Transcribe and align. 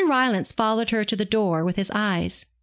Rylance 0.07 0.51
followed 0.51 0.89
her 0.89 1.03
to 1.03 1.15
the 1.15 1.25
door 1.25 1.63
with 1.63 1.75
his 1.75 1.91
eyes. 1.93 2.47